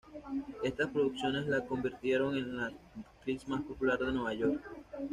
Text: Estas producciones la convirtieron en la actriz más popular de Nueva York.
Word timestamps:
Estas 0.63 0.89
producciones 0.89 1.45
la 1.45 1.63
convirtieron 1.63 2.35
en 2.35 2.57
la 2.57 2.71
actriz 3.11 3.47
más 3.47 3.61
popular 3.61 3.99
de 3.99 4.11
Nueva 4.11 4.33
York. 4.33 4.63